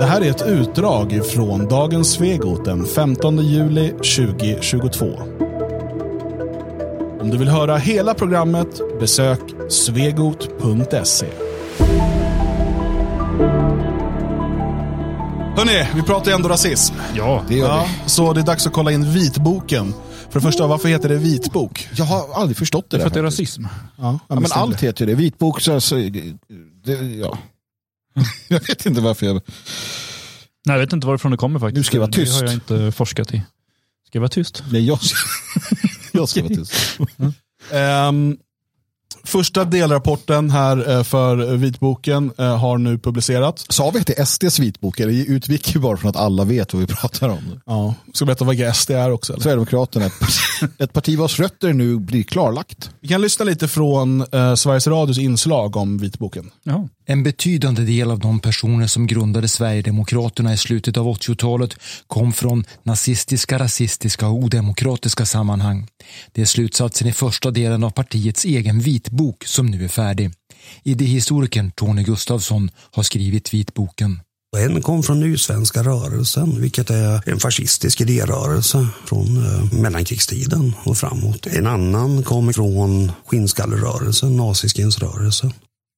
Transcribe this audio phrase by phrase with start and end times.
[0.00, 5.06] Det här är ett utdrag från dagens Svegot den 15 juli 2022.
[7.20, 11.26] Om du vill höra hela programmet, besök svegot.se.
[15.56, 16.94] Hörni, vi pratar ju ändå rasism.
[17.14, 18.10] Ja, Det gör Ja, vi.
[18.10, 19.94] så det är dags att kolla in vitboken.
[20.30, 21.88] För det första, varför heter det vitbok?
[21.94, 23.64] Jag har aldrig förstått det för att det är rasism.
[23.96, 25.14] Ja, Ja, men allt heter ju det.
[25.22, 25.94] Vitbok, så, så
[26.84, 27.38] det, ja.
[28.48, 29.34] Jag vet inte varför jag...
[30.66, 31.76] Nej, jag vet inte varifrån det kommer faktiskt.
[31.76, 32.34] Du ska vara Det tyst.
[32.40, 33.42] har jag inte forskat i.
[34.06, 34.62] Ska jag vara tyst?
[34.72, 34.98] Nej, jag,
[36.12, 36.98] jag ska vara tyst.
[37.72, 38.36] Ehm,
[39.24, 43.66] första delrapporten här eh, för vitboken eh, har nu publicerats.
[43.68, 45.00] Sa vi att det är SDs vitbok?
[45.00, 47.60] Eller utgick ju bara från att alla vet vad vi pratar om.
[47.66, 49.32] Ja, ska berätta vad SD är också?
[49.32, 49.42] Eller?
[49.42, 52.90] Sverigedemokraterna, ett parti, ett parti vars rötter nu blir klarlagt.
[53.00, 56.50] Vi kan lyssna lite från eh, Sveriges Radios inslag om vitboken.
[56.62, 56.88] Ja.
[57.06, 62.64] En betydande del av de personer som grundade Sverigedemokraterna i slutet av 80-talet kom från
[62.82, 65.86] nazistiska, rasistiska och odemokratiska sammanhang.
[66.32, 68.99] Det är slutsatsen i första delen av partiets egen vitbok
[69.46, 70.30] som nu är färdig.
[70.82, 74.20] Idéhistorikern Tony Gustafsson har skrivit vitboken.
[74.56, 81.46] En kom från Nysvenska rörelsen, vilket är en fascistisk idérörelse från eh, mellankrigstiden och framåt.
[81.46, 85.52] En annan kom från skinnskallerörelsen, naziskinsrörelsen.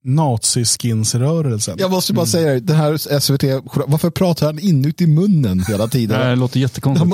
[0.04, 1.76] Naziskinsrörelsen.
[1.78, 3.42] Jag måste bara säga det här SVT,
[3.86, 6.20] varför pratar han inuti munnen hela tiden?
[6.20, 7.10] Nej, det låter Ja, jättekonstigt.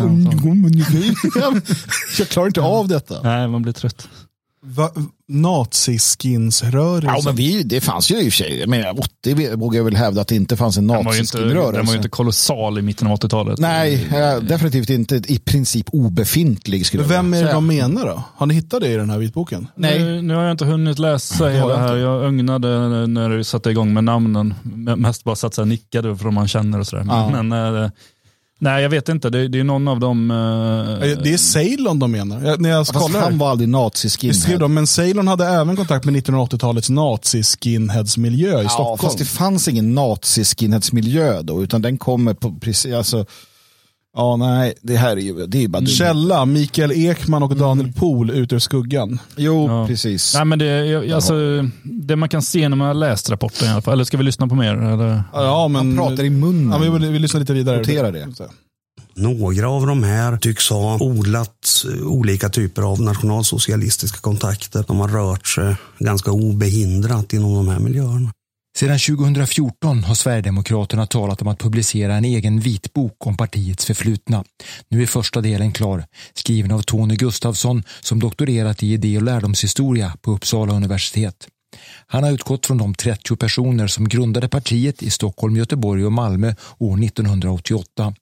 [2.19, 3.23] Jag klarar inte av detta.
[3.23, 4.09] Nej, man blir trött.
[5.29, 7.11] Naziskinsrörelsen.
[7.17, 8.59] Ja, men vi, det fanns ju i och för sig.
[8.61, 11.13] Jag menar, 80 vågar jag väl hävda att det inte fanns en inte, den var
[11.15, 11.97] ju naziskinrörelse.
[11.97, 13.59] inte kolossal i mitten av 80-talet.
[13.59, 17.55] Nej, eh, definitivt inte i princip obefintlig skulle Men jag vem är det säga.
[17.55, 18.23] de menar då?
[18.37, 19.67] Har ni hittat det i den här vitboken?
[19.75, 19.99] Nej.
[19.99, 21.97] Nu, nu har jag inte hunnit läsa hela jag här.
[21.97, 22.69] Jag ögnade
[23.07, 24.55] när du satte igång med namnen.
[24.97, 27.05] Mest bara satt och nickade för om man känner och sådär.
[27.09, 27.43] Ja.
[27.43, 27.91] Men, eh,
[28.59, 29.31] nej, jag vet inte.
[29.31, 30.31] Det, det är någon av dem.
[30.31, 32.43] Eh, Det är Ceylon de menar.
[32.45, 34.69] Jag, när jag Fast kollar han var aldrig naziskinhead.
[34.69, 38.99] men Ceylon hade även kontakt med 1980-talets naziskinheadsmiljö i Ja, Stockholm.
[38.99, 43.27] fast det fanns ingen naziskinheadsmiljö då, utan den kommer på precis, alltså,
[44.17, 45.87] ja nej, det här är ju, det är bara dumt.
[45.89, 49.19] Källa, Mikael Ekman och Daniel Pohl ut ur skuggan.
[49.37, 49.87] Jo, Ja.
[49.87, 50.35] precis.
[50.35, 51.35] Nej, men det, jag, alltså,
[51.85, 53.93] det man kan se när man har läst rapporten i alla fall.
[53.95, 54.75] Eller ska vi lyssna på mer?
[54.77, 55.23] Eller?
[55.33, 56.71] Ja, men, Han pratar i munnen.
[56.73, 57.77] ja, men vi, vi lyssnar lite vidare.
[57.79, 58.29] Notera det.
[59.15, 64.85] Några av de här tycks ha odlat eh, olika typer av nationalsocialistiska kontakter.
[64.89, 68.31] De har rört sig ganska obehindrat inom de här miljöerna.
[68.77, 74.45] Sedan 2014 har Sverigedemokraterna talat om att publicera en egen vitbok om partiets förflutna.
[74.89, 80.17] Nu är första delen klar, skriven av Tony Gustafsson som doktorerat i idé och lärdomshistoria
[80.21, 81.49] på Uppsala universitet.
[82.07, 86.55] Han har utgått från de 30 personer som grundade partiet i Stockholm, Göteborg och Malmö
[86.79, 88.15] år 1988.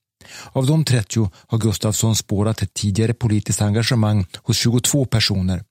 [0.53, 5.63] Av de 30 har Gustafsson spårat ett tidigare politiskt engagemang hos 22 personer.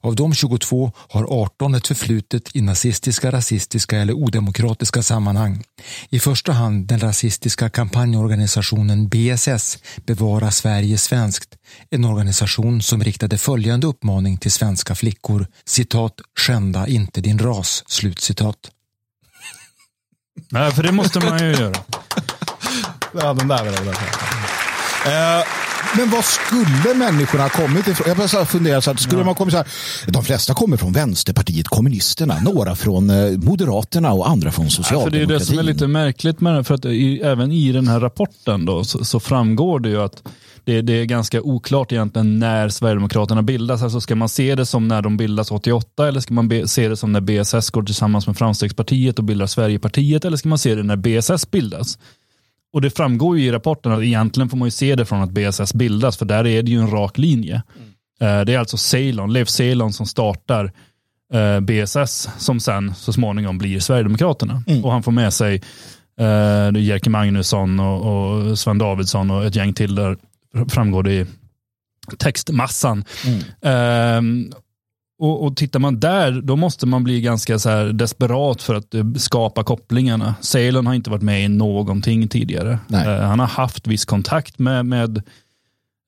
[0.00, 5.64] Av de 22 har 18 ett förflutet i nazistiska, rasistiska eller odemokratiska sammanhang.
[6.08, 11.54] I första hand den rasistiska kampanjorganisationen BSS, Bevara Sverige svenskt,
[11.90, 18.56] en organisation som riktade följande uppmaning till svenska flickor, citat, skända inte din ras, slutcitat.
[20.48, 21.74] Nej, för det måste man ju göra.
[23.14, 23.72] Ja, den där var
[25.04, 25.61] det.
[25.96, 28.04] Men vad skulle människorna ha kommit ifrån?
[28.08, 29.66] Jag bara funderar så att skulle de ha kommit så här,
[30.06, 34.76] de flesta kommer från Vänsterpartiet kommunisterna, några från eh, Moderaterna och andra från Ja, för
[34.82, 35.28] Socialdemokratin.
[35.28, 36.64] det är det som är lite märkligt med det.
[36.64, 40.22] För att i, även i den här rapporten då, så, så framgår det ju att
[40.64, 43.82] det, det är ganska oklart egentligen när Sverigedemokraterna bildas.
[43.82, 46.88] Alltså ska man se det som när de bildas 88 eller ska man be, se
[46.88, 50.74] det som när BSS går tillsammans med Framstegspartiet och bildar Sverigepartiet eller ska man se
[50.74, 51.98] det när BSS bildas?
[52.72, 55.30] Och det framgår ju i rapporten att egentligen får man ju se det från att
[55.30, 57.62] BSS bildas för där är det ju en rak linje.
[58.20, 60.72] Eh, Det är alltså Ceylon, Leif Ceylon som startar
[61.34, 64.62] eh, BSS som sen så småningom blir Sverigedemokraterna.
[64.84, 65.62] Och han får med sig
[66.20, 68.00] eh, Jerker Magnusson och,
[68.48, 70.16] och Sven Davidsson och ett gäng till där
[70.68, 71.26] framgår det i
[72.18, 73.04] textmassan.
[73.62, 74.52] Ehm,
[75.22, 78.94] och, och tittar man där, då måste man bli ganska så här desperat för att
[78.94, 80.34] eh, skapa kopplingarna.
[80.40, 82.78] Ceylon har inte varit med i någonting tidigare.
[82.88, 83.08] Nej.
[83.08, 85.16] Eh, han har haft viss kontakt med, med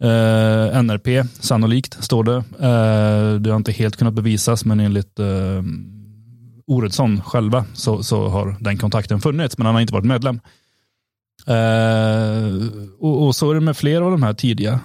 [0.03, 2.37] eh, NRP, sannolikt, står det.
[2.37, 5.63] Eh, det har inte helt kunnat bevisas, men enligt eh,
[6.67, 10.41] Oredsson själva så, så har den kontakten funnits, men han har inte varit medlem.
[11.47, 12.69] Eh,
[12.99, 14.81] och, och så är det med flera av de här tidiga.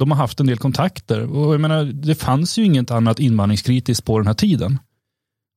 [0.00, 1.36] De har haft en del kontakter.
[1.36, 4.78] Och jag menar, det fanns ju inget annat invandringskritiskt på den här tiden.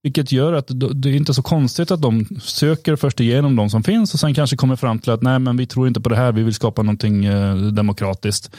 [0.03, 3.83] Vilket gör att det är inte så konstigt att de söker först igenom de som
[3.83, 6.15] finns och sen kanske kommer fram till att nej men vi tror inte på det
[6.15, 8.55] här, vi vill skapa någonting eh, demokratiskt.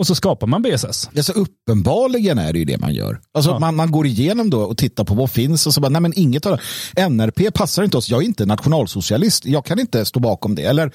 [0.00, 1.10] Och så skapar man BSS.
[1.12, 3.20] Ja, så uppenbarligen är det ju det man gör.
[3.34, 3.58] Alltså, Ja.
[3.58, 6.12] man, man går igenom då och tittar på vad finns och så bara, nej men
[6.18, 6.58] inget av
[6.94, 7.02] det.
[7.08, 10.62] NRP passar inte oss, jag är inte nationalsocialist, jag kan inte stå bakom det.
[10.62, 10.86] Eller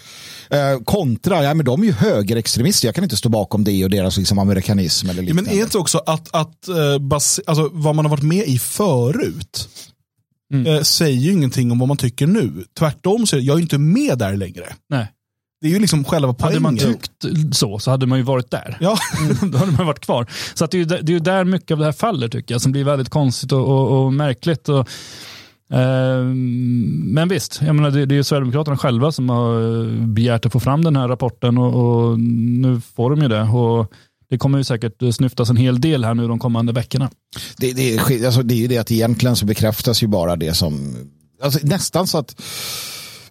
[0.50, 3.90] eh, kontra, ja men de är ju högerextremister, jag kan inte stå bakom det och
[3.90, 5.42] deras liksom, amerikanism eller Ja, liknande.
[5.44, 8.48] men är det inte också att, att eh, base, alltså, vad man har varit med
[8.48, 9.70] i förut
[10.54, 10.76] Mm.
[10.76, 12.64] eh, säger ju ingenting om vad man tycker nu.
[12.80, 14.66] Tvärtom så är jag är inte med där längre.
[14.90, 15.08] Nej.
[15.62, 16.62] Det är ju liksom själva Hade poängen.
[16.62, 17.12] man tyckt
[17.52, 18.78] så så hade man ju varit där.
[18.80, 18.98] Ja,
[19.52, 20.28] Då hade man varit kvar.
[20.54, 22.28] Så att det, är ju där, det är ju där mycket av det här faller
[22.28, 24.70] tycker jag, som blir väldigt konstigt och, och, och märkligt.
[24.70, 24.80] Och,
[25.78, 26.24] eh,
[27.06, 30.52] men visst, jag menar, det, det är ju Sverigedemokraterna själva som har eh, begärt att
[30.52, 33.42] få fram den här rapporten och, och nu får de ju det.
[33.42, 33.92] Och
[34.30, 37.10] det kommer ju säkert snyftas en hel del här nu de kommande veckorna.
[37.58, 40.96] Det, det, alltså, det är ju det att egentligen så bekräftas ju bara det som,
[41.44, 42.42] alltså, nästan så att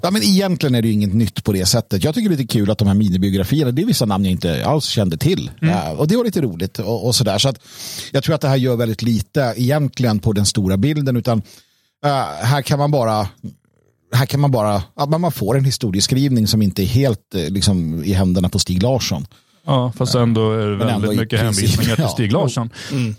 [0.05, 2.05] Ja, men egentligen är det ju inget nytt på det sättet.
[2.05, 4.33] Jag tycker det är lite kul att de här minibiografierna, det är vissa namn jag
[4.33, 5.51] inte alls kände till.
[5.61, 7.39] Ja, och det var lite roligt och, och sådär.
[7.39, 7.59] Så att
[8.13, 11.43] jag tror att det här gör väldigt lite egentligen på den stora bilden, utan
[12.05, 12.11] eh,
[12.43, 13.29] här kan man bara
[14.13, 17.51] här kan man bara, ja, men man får en historieskrivning som inte är helt eh,
[17.51, 19.27] liksom, i händerna på Stig Larsson.
[19.67, 22.09] Ja, fast ändå är det ändå väldigt i mycket princip, hänvisningar till ja.
[22.09, 22.71] Stig Larsson.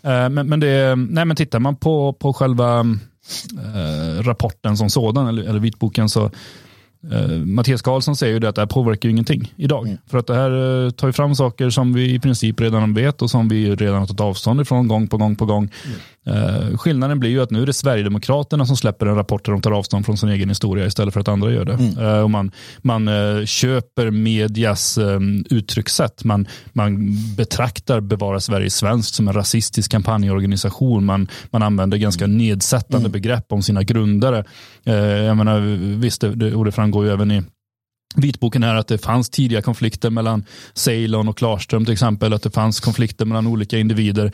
[0.04, 5.28] Eh, Men, men, det, nej, men tittar man på, på själva eh, rapporten som sådan,
[5.28, 6.32] eller, eller vitboken, så
[7.12, 9.98] eh, Mattias Karlsson säger ju det att det här påverkar ju ingenting idag.
[10.08, 13.22] För att det här eh, tar ju fram saker som vi i princip redan vet
[13.22, 15.70] och som vi redan har tagit avstånd ifrån gång på gång på gång.
[16.28, 19.62] Eh, skillnaden blir ju att nu är det Sverigedemokraterna som släpper en rapport där de
[19.62, 22.04] tar avstånd från sin egen historia istället för att andra gör det.
[22.04, 23.10] Eh, och man man
[23.46, 25.20] köper medias eh,
[25.50, 26.24] uttryckssätt.
[26.24, 31.06] Man, man betraktar Bevara Sverige svenskt som en rasistisk kampanjorganisation.
[31.06, 34.44] Man, man använder ganska nedsättande begrepp om sina grundare.
[34.84, 35.60] Jag menar,
[35.98, 37.44] visst, det, det, och det framgår ju även i
[38.16, 42.52] vitboken här att det fanns tidiga konflikter mellan Ceylon och Klarström till exempel, att det
[42.52, 44.32] fanns konflikter mellan olika individer.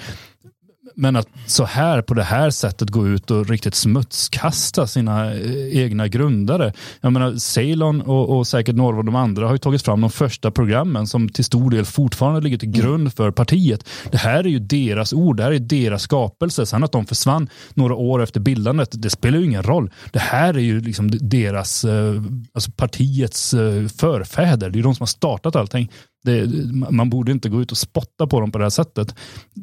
[0.95, 5.77] Men att så här på det här sättet gå ut och riktigt smutskasta sina eh,
[5.77, 6.73] egna grundare.
[7.01, 10.09] Jag menar Ceylon och, och säkert några av de andra har ju tagit fram de
[10.09, 13.87] första programmen som till stor del fortfarande ligger till grund för partiet.
[14.11, 16.65] Det här är ju deras ord, det här är deras skapelse.
[16.65, 19.91] Sen att de försvann några år efter bildandet, det spelar ju ingen roll.
[20.11, 22.13] Det här är ju liksom deras, eh,
[22.53, 24.69] alltså partiets eh, förfäder.
[24.69, 25.91] Det är de som har startat allting.
[26.23, 26.49] Det,
[26.91, 29.15] man borde inte gå ut och spotta på dem på det här sättet.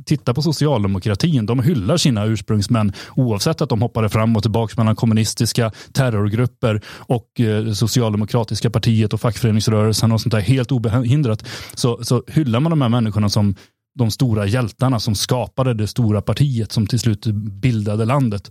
[0.06, 1.46] Titta på socialdemokratin.
[1.46, 7.40] De hyllar sina ursprungsmän oavsett att de hoppade fram och tillbaka mellan kommunistiska terrorgrupper och
[7.40, 11.44] eh, socialdemokratiska partiet och fackföreningsrörelsen och sånt där helt obehindrat.
[11.74, 13.54] Så, så hyllar man de här människorna som
[13.98, 18.50] de stora hjältarna som skapade det stora partiet som till slut bildade landet.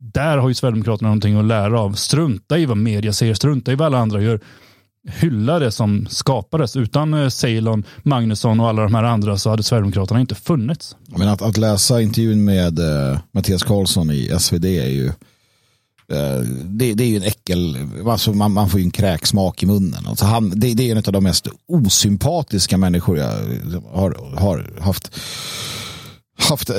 [0.00, 1.92] Där har ju Sverigedemokraterna någonting att lära av.
[1.92, 4.40] Strunta i vad media säger, strunta i vad alla andra gör
[5.06, 6.76] hylla det som skapades.
[6.76, 10.96] Utan eh, Ceylon, Magnusson och alla de här andra så hade Sverigedemokraterna inte funnits.
[11.06, 16.94] Men att, att läsa intervjun med uh, Mattias Karlsson i SvD är ju eh, det,
[16.94, 20.06] det är ju en äckel, alltså man, man får ju en kräksmak i munnen.
[20.06, 23.32] Alltså han, det, det är en av de mest osympatiska människor jag
[23.64, 25.20] liksom, har, har haft
[26.50, 26.76] haft eh,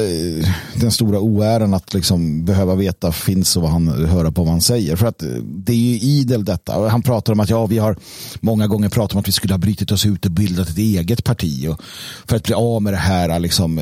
[0.75, 4.61] den stora oäran att liksom behöva veta finns och vad han höra på vad han
[4.61, 4.95] säger.
[4.95, 6.89] För att eh, det är ju idel detta.
[6.89, 7.95] Han pratar om att ja, vi har
[8.39, 11.23] många gånger pratat om att vi skulle ha brutit oss ut och bildat ett eget
[11.23, 11.67] parti.
[11.67, 11.81] Och
[12.25, 13.81] för att bli av med det här eh, liksom,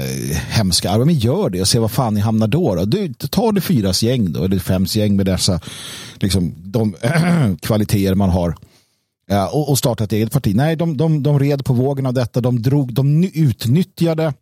[0.49, 0.87] hemska.
[0.87, 2.75] Ja, men gör det och se vad fan ni hamnar då.
[2.75, 2.85] då.
[2.85, 5.59] Du, ta det fyras gäng då, eller fems gäng med dessa
[6.15, 6.95] liksom, de
[7.61, 8.55] kvaliteter man har.
[9.29, 10.55] Ja, och, och starta ett eget parti.
[10.55, 12.41] Nej, de, de, de red på vågen av detta.
[12.41, 14.33] De, drog, de utnyttjade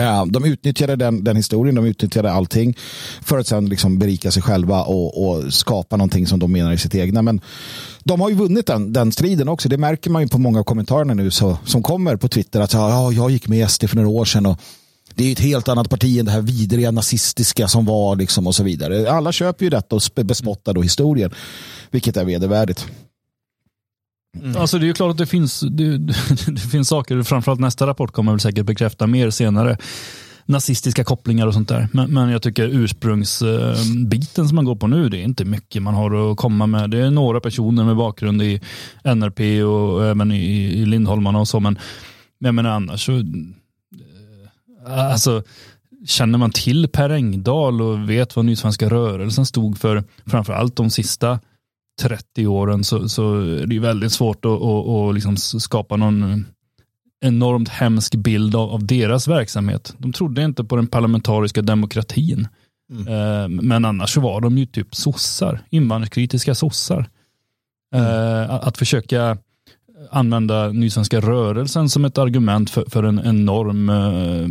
[0.00, 2.76] Eh, de utnyttjade den, den historien, de utnyttjade allting
[3.22, 6.76] för att sen liksom berika sig själva och, och skapa någonting som de menar är
[6.76, 7.22] sitt egna.
[7.22, 7.40] Men
[8.04, 9.68] de har ju vunnit den, den striden också.
[9.68, 12.60] Det märker man ju på många av kommentarerna nu så, som kommer på Twitter.
[12.60, 14.58] Att ja, jag gick med SD för några år sedan och
[15.14, 18.54] det är ett helt annat parti än det här vidriga nazistiska som var liksom och
[18.54, 19.10] så vidare.
[19.10, 21.30] Alla köper ju detta och bespottar då historien,
[21.90, 22.86] vilket är vedervärdigt.
[24.42, 24.56] Mm.
[24.56, 25.98] Alltså det är ju klart att det finns, det,
[26.46, 29.78] det finns saker, framförallt nästa rapport kommer väl säkert bekräfta mer senare
[30.46, 31.88] nazistiska kopplingar och sånt där.
[31.92, 35.94] Men, men jag tycker ursprungsbiten som man går på nu, det är inte mycket man
[35.94, 36.90] har att komma med.
[36.90, 38.60] Det är några personer med bakgrund i
[39.04, 41.78] NRP och även i, i Lindholmarna och så, men
[42.38, 43.22] jag menar annars så, eh,
[45.12, 45.42] alltså
[46.06, 51.38] känner man till Per Engdahl och vet vad Nysvenska rörelsen stod för, framförallt de sista
[52.00, 56.44] 30 åren så, så är det ju väldigt svårt att, att, att liksom skapa någon
[57.20, 59.94] enormt hemsk bild av, av deras verksamhet.
[59.98, 62.48] De trodde inte på den parlamentariska demokratin.
[63.08, 67.08] Eh, men annars så var de ju typ sossar, invandringskritiska sossar.
[67.94, 69.38] Eh, att, att försöka
[70.10, 74.48] använda Nysvenska rörelsen som ett argument för, för en enorm eh,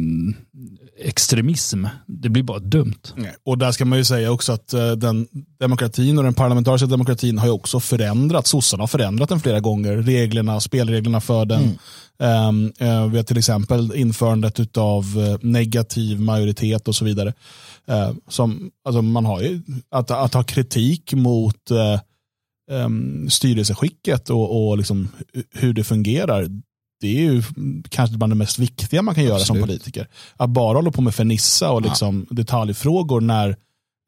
[0.97, 1.85] extremism.
[2.07, 3.01] Det blir bara dumt.
[3.15, 3.35] Nej.
[3.45, 5.27] Och där ska man ju säga också att eh, den
[5.59, 8.49] demokratin och den parlamentariska demokratin har ju också förändrats.
[8.49, 9.97] Sossarna har förändrat den flera gånger.
[9.97, 11.79] Reglerna, spelreglerna för den.
[12.19, 17.33] Ehm, eh, vi har till exempel införandet av negativ majoritet och så vidare.
[17.87, 19.61] Eh, som, alltså man har ju,
[19.91, 21.99] att, att ha kritik mot eh,
[22.71, 25.07] um, styrelseskicket och, och liksom
[25.53, 26.47] hur det fungerar,
[27.01, 27.43] det är ju
[27.89, 29.61] kanske bland det mest viktiga man kan göra Absolut.
[29.61, 30.07] som politiker.
[30.37, 33.49] Att bara hålla på med fernissa och liksom detaljfrågor när,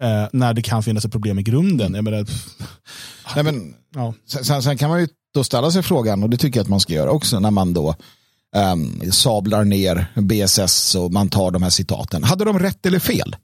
[0.04, 1.94] eh, när det kan finnas ett problem i grunden.
[1.94, 2.26] Jag menar,
[3.36, 4.14] Nej, men, ja.
[4.28, 6.70] sen, sen, sen kan man ju då ställa sig frågan, och det tycker jag att
[6.70, 7.96] man ska göra också, när man då
[8.56, 12.24] um, sablar ner BSS och man tar de här citaten.
[12.24, 13.36] Hade de rätt eller fel?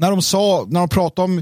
[0.00, 0.10] Mm.
[0.10, 1.38] När de, sa, när de pratade om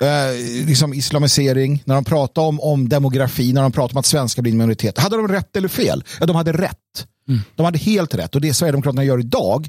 [0.00, 4.42] eh, liksom islamisering, när de pratade om, om demografi, när de pratade om att svenskar
[4.42, 4.98] blir en minoritet.
[4.98, 6.04] Hade de rätt eller fel?
[6.20, 7.06] Ja, de hade rätt.
[7.56, 8.34] De hade helt rätt.
[8.34, 9.68] Och det Sverigedemokraterna gör idag,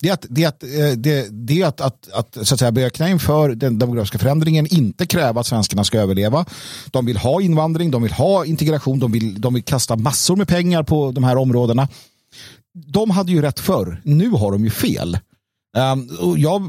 [0.00, 2.58] det är att, det är att, eh, det, det är att, att, att, så att
[2.58, 6.44] säga, böja knä inför den demografiska förändringen, inte kräva att svenskarna ska överleva.
[6.90, 10.48] De vill ha invandring, de vill ha integration, de vill, de vill kasta massor med
[10.48, 11.88] pengar på de här områdena.
[12.74, 15.18] De hade ju rätt förr, nu har de ju fel.
[15.76, 16.62] Um, och jag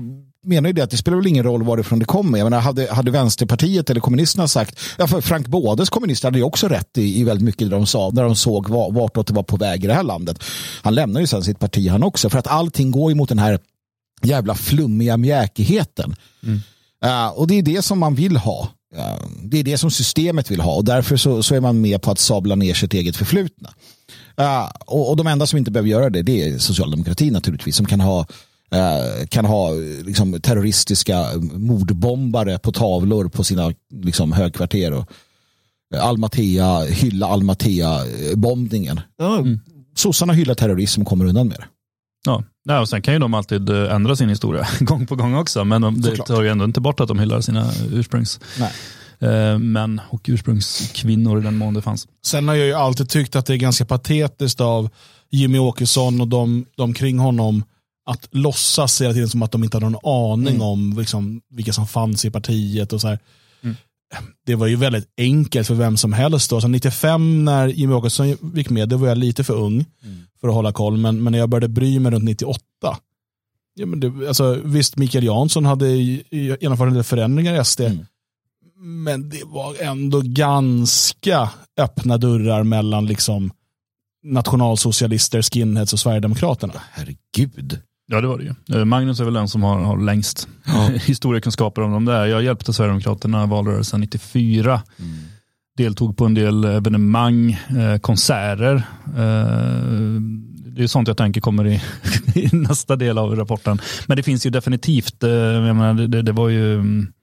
[0.44, 2.38] menar ju det att det spelar väl ingen roll varifrån det kommer.
[2.38, 6.44] Jag menar, hade, hade Vänsterpartiet eller kommunisterna sagt, ja, för Frank Bådes kommunister hade ju
[6.44, 9.34] också rätt i, i väldigt mycket det de sa, när de såg var, vartåt det
[9.34, 10.44] var på väg i det här landet.
[10.82, 13.60] Han lämnar ju sen sitt parti han också, för att allting går emot den här
[14.22, 16.16] jävla flummiga mjäkigheten.
[17.06, 18.70] Uh, och det är det som man vill ha.
[18.96, 22.02] Uh, det är det som systemet vill ha och därför så, så är man med
[22.02, 23.70] på att sabla ner sitt eget förflutna.
[24.40, 27.86] Uh, och, och de enda som inte behöver göra det, det är socialdemokratin naturligtvis, som
[27.86, 28.26] kan ha
[29.30, 29.72] kan ha
[30.06, 35.12] liksom, terroristiska mordbombare på tavlor på sina liksom, högkvarter och
[35.96, 39.02] eh, Almatea, hylla Almatea-bombningen.
[39.18, 39.44] Ja,
[39.96, 41.66] Sossarna hyllar terrorism och kommer undan med det.
[42.26, 42.44] Ja.
[42.66, 45.66] Ja, och sen kan ju de alltid eh, ändra sin historia gång på gång också,
[45.66, 48.72] men de, det tar ju ändå inte bort att de hyllar sina ursprungs Nej.
[49.20, 52.08] eh, män och ursprungskvinnor i den mån det fanns.
[52.26, 54.90] Sen har jag ju alltid tyckt att det är ganska patetiskt av
[55.32, 57.64] Jimmy Åkesson och de, de kring honom
[58.06, 61.88] att låtsas hela tiden som att de inte har någon aning om liksom, vilka som
[61.88, 63.20] fanns i partiet och så här.
[64.46, 66.50] Det var ju väldigt enkelt för vem som helst.
[66.50, 66.62] Då.
[66.62, 69.86] Så 95 när Jimmy Åkesson gick med, det var jag lite för ung
[70.42, 70.98] för att hålla koll.
[70.98, 72.62] Men, men när jag började bry mig runt 98,
[73.74, 77.82] ja, men det, alltså, visst Mikael Jansson hade genomfört en del förändringar i SD,
[78.76, 83.52] men det var ändå ganska öppna dörrar mellan liksom
[84.24, 86.82] nationalsocialister, skinheads och Sverigedemokraterna.
[86.92, 87.80] Herregud.
[88.06, 88.80] Ja, det var det ju.
[88.80, 90.48] Eh, Magnus är väl den som har, har längst
[91.06, 92.26] historiekunskaper om de där.
[92.26, 94.82] Jag hjälpte Sverigedemokraterna i valrörelsen 94.
[95.78, 98.76] Deltog på en del evenemang, eh, konserter.
[99.06, 100.22] Eh,
[100.76, 101.82] det är sånt jag tänker kommer i,
[102.36, 103.80] i nästa del av rapporten.
[104.08, 107.14] Men det finns ju definitivt, jag menar, det, det, det var ju mm,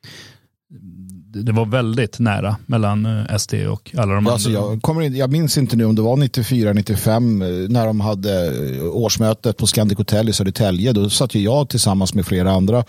[1.32, 4.60] det var väldigt nära mellan eh, SD och alla de Alltså andra.
[4.60, 8.00] jag, kommer in, jag minns inte nu om det var 94, 95 eh, när de
[8.00, 8.46] hade
[8.76, 10.92] eh, årsmötet på Scandic Hotel i Södertälje.
[10.92, 12.84] Då satt ju jag tillsammans med flera andra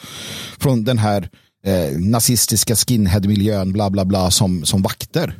[0.59, 1.29] från den här
[1.65, 5.35] eh, nazistiska skinhead-miljön bla bla bla som, som vakter.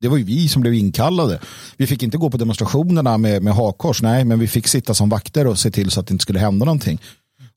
[0.00, 1.40] Det var ju vi som blev inkallade.
[1.76, 5.08] Vi fick inte gå på demonstrationerna med, med hakkors, nej, men vi fick sitta som
[5.08, 7.00] vakter och se till så att det inte skulle hända någonting.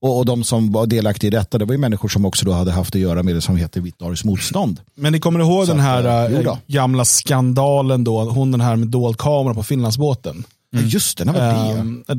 [0.01, 2.51] Och, och de som var delaktiga i detta, det var ju människor som också då
[2.51, 4.81] hade haft att göra med det som heter Vitt motstånd.
[4.95, 8.61] Men ni kommer ihåg Så den att, här jo äh, gamla skandalen då, hon den
[8.61, 10.43] här med dold kamera på Finlandsbåten.
[10.71, 12.13] Ja, Just det, när var det?
[12.13, 12.17] Äh,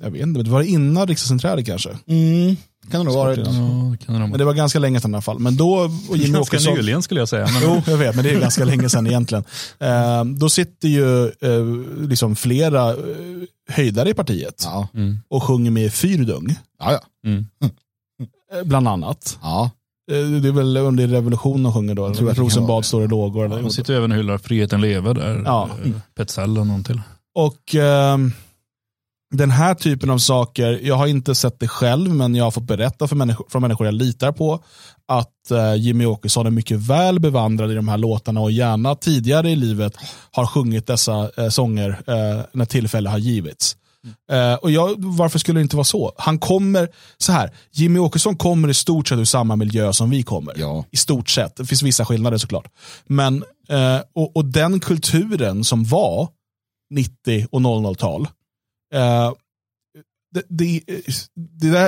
[0.00, 1.90] jag vet inte, det var innan riksdagsinträdet kanske.
[2.06, 2.56] Mm,
[2.90, 3.30] kan det nog vara.
[3.36, 5.38] Ja, det kan det nog Men det var ganska länge sedan i alla fall.
[5.38, 7.46] Men då, och Jimmy Ganska Åkesson, nyligen skulle jag säga.
[7.52, 9.44] Men, Jo, jag vet, men det är ganska länge sedan egentligen.
[9.78, 12.96] Eh, då sitter ju eh, liksom flera eh,
[13.68, 14.88] höjdare i partiet Ja,
[15.28, 16.92] och sjunger med Fyrdung, ja.
[16.92, 17.00] ja.
[18.58, 19.38] eh, bland annat.
[19.42, 19.70] ja.
[20.10, 23.44] Eh, det är väl under revolutionen de sjunger då, Rosenbad står i lågor.
[23.46, 25.42] Eller, De sitter ju även och hyllar Friheten lever där.
[25.44, 25.68] Ja.
[25.84, 25.90] Ja.
[26.16, 27.00] Petzell och någon till.
[27.34, 28.32] Och ehm,
[29.30, 32.66] den här typen av saker, jag har inte sett det själv, men jag har fått
[32.66, 34.64] berätta för människor, från människor jag litar på
[35.08, 39.50] att eh, Jimmy Åkesson är mycket väl bevandrad i de här låtarna och gärna tidigare
[39.50, 39.96] i livet
[40.32, 43.76] har sjungit dessa eh, sånger eh, när tillfälle har givits.
[44.30, 46.12] Eh, och jag, varför skulle det inte vara så?
[46.18, 50.22] Han kommer, så här, Jimmy Åkesson kommer i stort sett ur samma miljö som vi
[50.22, 50.54] kommer.
[50.58, 50.84] Ja.
[50.90, 52.68] I stort sett, det finns vissa skillnader såklart.
[53.06, 56.28] Men, eh, och, och den kulturen som var
[56.90, 58.28] 90 och 00-tal,
[58.94, 59.32] eh,
[60.34, 60.80] det, det,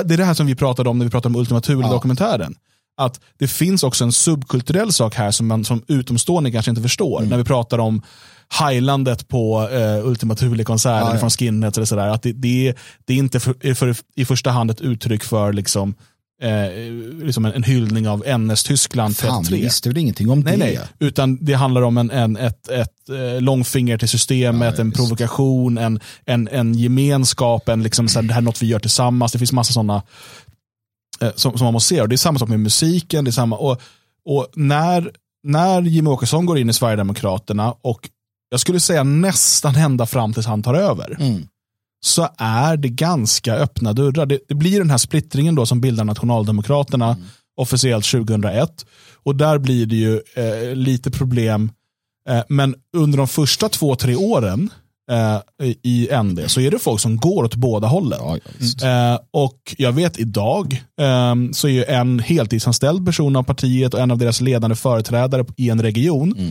[0.03, 2.55] det, är det här som vi pratade om när vi pratade om Ultima Thule-dokumentären.
[2.97, 7.17] Att det finns också en subkulturell sak här som man som utomstående kanske inte förstår.
[7.19, 7.29] Mm.
[7.29, 8.01] När vi pratar om
[8.59, 11.19] heilandet på eh, Ultima Thule-konserten Ja, ja.
[11.19, 11.77] från Skinheads.
[11.77, 12.07] Eller sådär.
[12.07, 15.53] Att det, det, är- det är inte för, för, i första hand ett uttryck för
[15.53, 15.95] liksom,
[16.41, 19.63] eh, liksom en, en hyllning av NS-Tyskland Fan, vi 33.
[19.65, 20.65] visste väl ingenting om Nej, det.
[20.65, 20.79] nej.
[20.99, 25.77] Utan det handlar om en, en, ett, ett eh, långfinger till systemet, Ja, en provokation,
[25.77, 29.31] en, en, en gemenskap, en liksom, så här, det här är något vi gör tillsammans.
[29.31, 30.03] Det finns massa sådana
[31.21, 32.01] eh, som, som man måste se.
[32.01, 33.25] Och det är samma sak med musiken.
[33.25, 33.81] Det är samma, och,
[34.25, 35.11] och när,
[35.43, 38.09] när Jimmie Åkesson går in i Sverigedemokraterna och
[38.49, 41.47] jag skulle säga nästan ända fram tills han tar över Mm.
[42.03, 44.25] Så är det ganska öppna dörrar.
[44.25, 47.17] Det, det blir den här splittringen då som bildar Nationaldemokraterna
[47.57, 48.85] officiellt 2001.
[49.23, 51.71] Och där blir det ju eh, lite problem.
[52.29, 54.69] Eh, men under de första två, tre åren
[55.11, 55.37] eh,
[55.83, 58.19] i- ND så är det folk som går åt båda hållen.
[58.21, 58.37] Ja.
[59.13, 63.99] Eh, och jag vet idag eh, så är ju en heltidsanställd person av partiet och
[63.99, 66.33] en av deras ledande företrädare i en region.
[66.37, 66.47] Mm.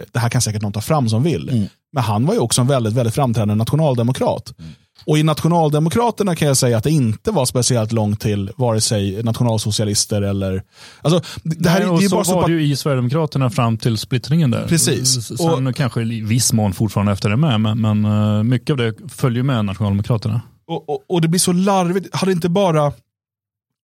[0.00, 1.48] Eh, Det här kan säkert någon ta fram som vill.
[1.48, 1.66] Mm.
[1.92, 4.54] Men han var ju också en väldigt, väldigt framträdande nationaldemokrat.
[4.58, 4.70] Mm.
[5.04, 9.22] Och i Nationaldemokraterna kan jag säga att det inte var speciellt långt till vare sig
[9.22, 10.62] nationalsocialister eller...
[11.02, 12.76] Alltså, det här Nej, och det är så bara så var pa- det ju i
[12.76, 14.66] Sverigedemokraterna fram till splittringen där.
[14.68, 15.26] Precis.
[15.38, 18.76] Sen Och- kanske i viss mån fortfarande efter det med, men, men eh, mycket av
[18.76, 20.40] det följer med Nationaldemokraterna.
[20.68, 22.14] och, och, och det blir så larvigt.
[22.16, 22.92] Hade inte bara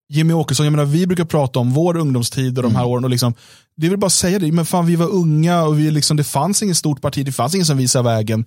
[0.08, 3.04] Jimmy Åkesson, jag menar vi brukar prata om vår ungdomstid och de här åren.
[3.04, 3.34] Och liksom,
[3.76, 6.62] det väl bara säga det, men fan vi var unga och vi liksom, det fanns
[6.62, 8.44] inget stort parti, det fanns ingen som visade vägen.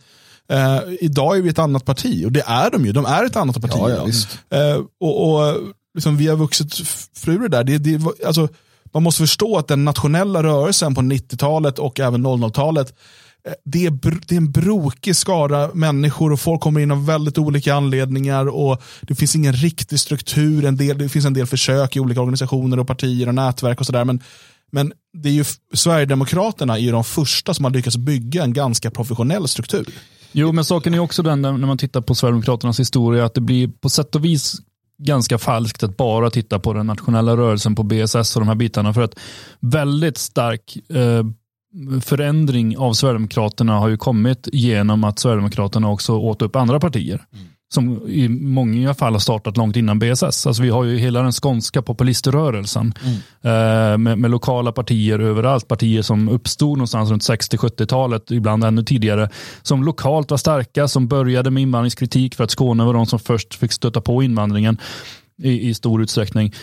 [0.50, 3.36] Eh, idag är vi ett annat parti och det är de ju, de är ett
[3.36, 3.78] annat parti.
[3.78, 4.10] Ja,
[4.50, 4.58] ja.
[4.58, 5.58] Eh, och och
[5.94, 6.80] liksom, vi har vuxit
[7.28, 7.64] ur det där.
[7.64, 8.48] Det, det, alltså,
[8.94, 12.94] man måste förstå att den nationella rörelsen på 90-talet och även 00-talet
[13.48, 13.92] eh, det är,
[14.28, 18.82] det är en brokig skara människor och folk kommer in av väldigt olika anledningar och
[19.02, 20.66] det finns ingen riktig struktur.
[20.66, 23.86] En del, det finns en del försök i olika organisationer och partier och nätverk och
[23.86, 24.06] sådär.
[24.06, 24.24] Men,
[24.72, 28.92] men det är ju, Sverigedemokraterna är ju de första som har lyckats bygga en ganska
[28.92, 29.88] professionell struktur.
[30.40, 33.68] Jo, men saken är också den när man tittar på Sverigedemokraternas historia att det blir
[33.68, 34.56] på sätt och vis
[35.04, 38.94] ganska falskt att bara titta på den nationella rörelsen på BSS och de här bitarna.
[38.94, 39.20] För att
[39.60, 41.26] väldigt stark eh,
[42.02, 47.26] förändring av Sverigedemokraterna har ju kommit genom att Sverigedemokraterna också åt upp andra partier.
[47.34, 47.48] Mm.
[47.74, 50.48] Som i många fall har startat långt innan BSS.
[50.48, 52.94] Alltså vi har ju hela den skånska populiströrelsen.
[53.42, 55.68] Eh, med, med lokala partier överallt.
[55.68, 59.30] Partier som uppstod någonstans runt 60-70-talet, ibland ännu tidigare.
[59.62, 63.56] Som lokalt var starka, som började med invandringskritik för att Skåne var de som först
[63.56, 64.78] fick stöta på invandringen
[65.44, 66.54] i, i stor utsträckning.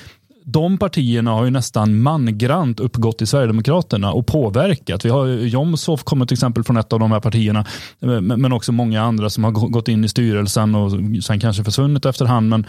[0.46, 5.04] De partierna har ju nästan mangrant uppgått i Sverigedemokraterna och påverkat.
[5.04, 7.66] Vi har Jomshof kommer till exempel från ett av de här partierna,
[8.00, 10.92] men men också många andra som har gå- gått in i styrelsen och
[11.24, 12.48] sen kanske försvunnit efterhand.
[12.48, 12.66] Men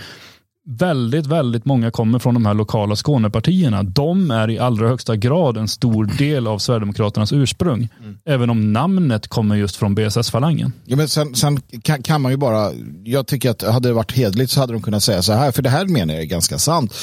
[0.67, 3.83] väldigt, väldigt många kommer från de här lokala Skånepartierna.
[3.83, 7.89] De är i allra högsta grad en stor del av Sverigedemokraternas ursprung.
[8.25, 10.71] Även om namnet kommer just från BSS-falangen.
[10.85, 12.71] Ja, men sen sen kan, kan man ju bara,
[13.03, 15.61] jag tycker att hade det varit hedligt så hade de kunnat säga så här, för
[15.61, 16.93] det här menar jag är ganska sant.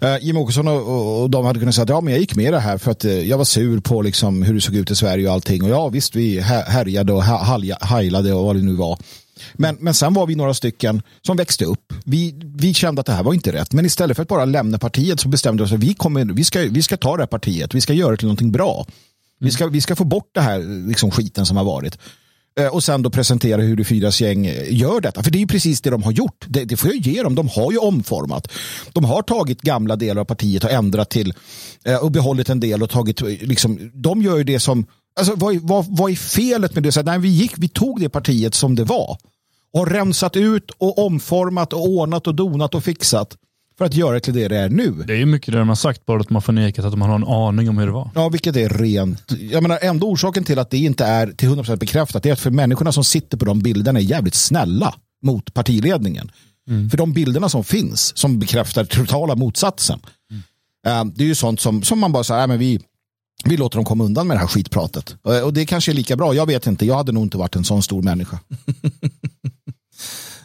[0.00, 2.20] Eh, uh, Jimmie Åkesson och, och, och de hade kunnat säga att ja, men jag
[2.20, 4.60] gick med i det här för att eh, jag var sur på liksom, hur det
[4.60, 5.62] såg ut i Sverige och allting.
[5.62, 7.22] Och ja, visst, vi härjade och
[7.80, 8.98] hajlade och vad det nu var.
[9.54, 11.92] Men, men sen var vi några stycken som växte upp.
[12.04, 13.72] Vi, vi kände att det här var inte rätt.
[13.72, 16.44] Men istället för att bara lämna partiet så bestämde vi oss att vi, kommer, vi,
[16.44, 17.74] ska, vi ska ta det här partiet.
[17.74, 18.86] Vi ska göra det till någonting bra.
[19.40, 21.98] Vi, ska, vi ska få bort det här liksom, skiten som har varit.
[22.58, 25.22] Eh, och sen då presentera hur det fyras gäng eh, gör detta.
[25.22, 26.44] För det är ju precis det de har gjort.
[26.48, 27.34] Det, det får jag ge dem.
[27.34, 28.48] De har ju omformat.
[28.92, 31.34] De har tagit gamla delar av partiet och ändrat till
[31.84, 34.86] eh, och behållit en del och tagit, eh, liksom, de gör ju det som,
[35.18, 36.92] alltså vad, är- vad, vad är felet med det?
[36.92, 39.18] Så nej, vi, gick, vi tog det partiet som det var
[39.72, 43.36] och rensat ut och omformat och ordnat och donat och fixat
[43.78, 44.90] för att göra det till det det är nu.
[45.06, 47.14] Det är ju mycket det de har sagt, bara att har förnekat att de har
[47.14, 48.10] en aning om hur det var.
[48.14, 49.32] Ja, vilket är rent.
[49.40, 52.50] Jag menar, ändå orsaken till att det inte är till 100% bekräftat är att för
[52.50, 56.30] människorna som sitter på de bilderna är jävligt snälla mot partiledningen.
[56.90, 60.00] För de bilderna som finns som bekräftar totala motsatsen.
[60.86, 62.80] eh, det är ju sånt som, som man bara säger, men vi,
[63.44, 65.16] vi låter dem komma undan med det här skitpratet.
[65.22, 66.86] Och, och det kanske är lika bra, jag vet inte.
[66.86, 68.38] Jag hade nog inte varit en sån stor människa.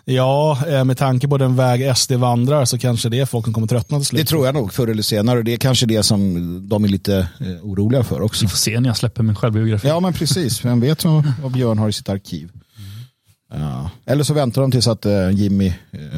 [0.06, 3.54] Ja, eh, med tanke på den väg SD vandrar så kanske det är folk som
[3.54, 4.22] kommer tröttna till slut.
[4.22, 5.42] Det tror jag nog förr eller senare.
[5.42, 8.46] Det är kanske det som de är lite eh, oroliga för också.
[8.46, 9.88] Vi får se när jag släpper min självbiografi.
[9.88, 10.66] Ja, men precis.
[10.66, 12.52] Vem vet vad, Björn har i sitt arkiv.
[13.54, 13.90] Ja.
[14.06, 15.74] Eller så väntar de tills att eh, Jimmy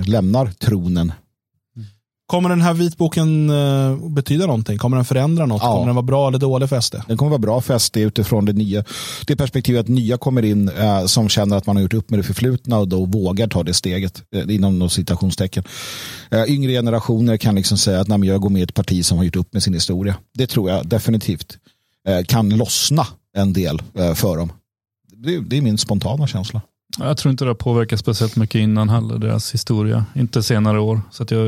[0.05, 1.11] lämnar tronen.
[2.27, 4.77] Kommer den här vitboken uh, betyda någonting?
[4.77, 5.61] Kommer den förändra något?
[5.61, 5.73] Ja.
[5.73, 6.95] Kommer den vara bra eller dålig för SD?
[7.07, 8.83] Den kommer vara bra för SD utifrån det nya.
[9.27, 12.19] Det perspektivet att nya kommer in uh, som känner att man har gjort upp med
[12.19, 15.63] det förflutna och då vågar ta det steget uh, inom någon citationstecken.
[16.33, 19.25] Uh, yngre generationer kan liksom säga att jag går med i ett parti som har
[19.25, 20.15] gjort upp med sin historia.
[20.33, 21.57] Det tror jag definitivt
[22.27, 23.07] kan lossna
[23.37, 23.81] en del
[24.15, 24.51] för dem.
[25.13, 26.61] Det, det är min spontana känsla.
[26.99, 30.05] Jag tror inte det har påverkat speciellt mycket innan heller, deras historia.
[30.15, 31.01] Inte senare år.
[31.11, 31.47] Så att jag,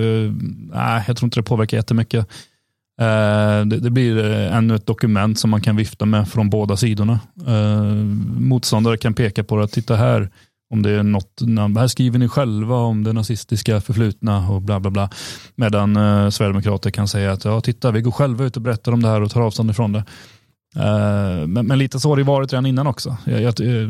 [0.74, 2.28] nej, jag tror inte det påverkar jättemycket.
[3.02, 6.78] Eh, det, det blir eh, ännu ett dokument som man kan vifta med från båda
[6.78, 7.20] sidorna.
[7.48, 7.94] Eh,
[8.40, 9.68] motståndare kan peka på det.
[9.68, 10.30] titta här,
[10.70, 11.42] om det är något,
[11.78, 15.10] här skriver ni själva om det nazistiska förflutna och bla bla bla.
[15.56, 19.02] Medan eh, Sverigedemokrater kan säga att ja, titta, vi går själva ut och berättar om
[19.02, 20.04] det här och tar avstånd ifrån det.
[20.76, 23.18] Eh, men, men, lite så har det varit redan innan också.
[23.26, 23.90] Jag, jag, eh,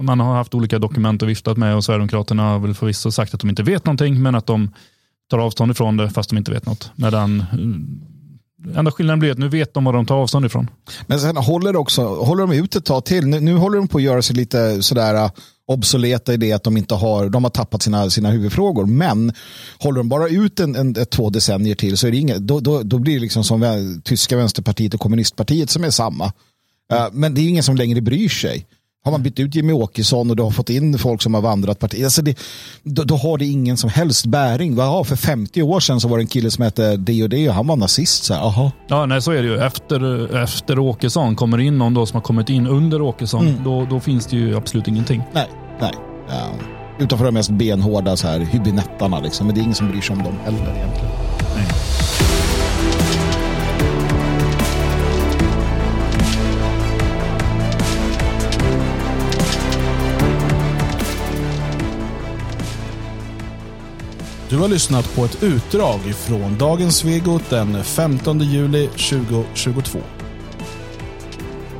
[0.00, 3.40] man har haft olika dokument och viftat med och Sverigedemokraterna har väl förvisso sagt att
[3.40, 4.70] de inte vet någonting men att de
[5.30, 6.90] tar avstånd ifrån det fast de inte vet något.
[6.96, 10.70] Medan eh, enda skillnaden blir att nu vet de vad de tar avstånd ifrån.
[11.06, 13.26] Men sen håller, också, håller de ut ett tag till.
[13.26, 15.30] Nu, nu håller de på att göra sig lite sådär eh,
[15.66, 18.86] obsoleta i det att de inte har, de har tappat sina, sina huvudfrågor.
[18.86, 19.32] Men
[19.78, 22.60] håller de bara ut en, en, ett, två decennier till så är det inget, då,
[22.60, 26.24] då, då blir det liksom som tyska vänsterpartiet och kommunistpartiet som är samma.
[26.92, 28.66] Uh, men det är ingen som längre bryr sig.
[29.04, 31.78] Har man bytt ut Jimmy Åkesson och du har fått in folk som har vandrat
[31.78, 32.38] partiet, alltså det,
[32.82, 34.76] då, då, har det ingen som helst bäring.
[34.76, 37.48] Ja, för 50 år sedan så var det en kille som hette det och det
[37.48, 38.24] och han var nazist.
[38.24, 38.72] Så här, aha.
[38.88, 39.58] Ja, nej, så är det ju.
[39.58, 43.64] Efter, efter Åkesson kommer in någon då som har kommit in under Åkesson, mm.
[43.64, 45.22] då, då finns det ju absolut ingenting.
[45.32, 45.48] Nej,
[45.80, 45.92] nej.
[46.28, 46.48] Ja.
[46.98, 50.16] Utanför de mest benhårda så här hybinettarna liksom, men det är ingen som bryr sig
[50.16, 51.10] om dem heller egentligen.
[51.56, 51.89] Nej.
[64.50, 69.98] Du har lyssnat på ett utdrag från dagens Svegot den 15 juli 2022.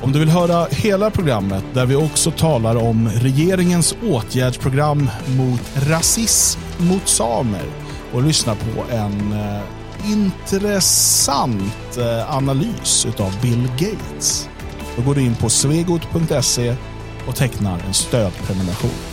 [0.03, 6.61] Om du vill höra hela programmet där vi också talar om regeringens åtgärdsprogram mot rasism
[6.79, 7.65] mot samer
[8.13, 14.49] och lyssna på en eh, intressant eh, analys av Bill Gates.
[14.97, 16.75] Då går du in på svegot.se
[17.27, 19.10] och tecknar en stödprenumeration.